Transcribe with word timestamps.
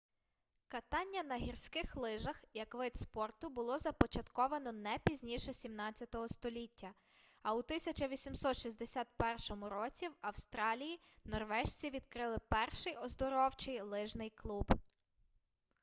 катання 0.67 1.23
на 1.23 1.35
гірських 1.37 1.95
лижах 1.95 2.43
як 2.53 2.75
вид 2.75 2.95
спорту 2.95 3.49
було 3.49 3.77
започатковано 3.77 4.71
не 4.71 4.97
пізніше 5.03 5.53
17 5.53 6.15
століття 6.27 6.93
а 7.43 7.53
у 7.53 7.57
1861 7.57 9.63
році 9.63 10.07
в 10.07 10.15
австралії 10.21 10.99
норвежці 11.25 11.89
відкрили 11.89 12.37
перший 12.49 12.95
оздоровчий 12.97 13.81
лижний 13.81 14.29
клуб 14.29 14.71